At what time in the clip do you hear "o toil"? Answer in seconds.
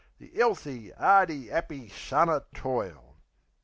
2.27-3.17